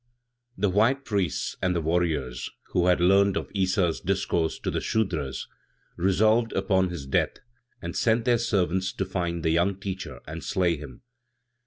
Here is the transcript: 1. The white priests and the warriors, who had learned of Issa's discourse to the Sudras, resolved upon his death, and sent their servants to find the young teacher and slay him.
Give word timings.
1. 0.55 0.61
The 0.61 0.69
white 0.75 1.05
priests 1.05 1.55
and 1.61 1.75
the 1.75 1.81
warriors, 1.81 2.49
who 2.69 2.87
had 2.87 2.99
learned 2.99 3.37
of 3.37 3.51
Issa's 3.53 4.01
discourse 4.01 4.57
to 4.57 4.71
the 4.71 4.81
Sudras, 4.81 5.47
resolved 5.95 6.53
upon 6.53 6.89
his 6.89 7.05
death, 7.05 7.37
and 7.83 7.95
sent 7.95 8.25
their 8.25 8.39
servants 8.39 8.91
to 8.93 9.05
find 9.05 9.43
the 9.43 9.51
young 9.51 9.79
teacher 9.79 10.19
and 10.25 10.43
slay 10.43 10.75
him. 10.75 11.03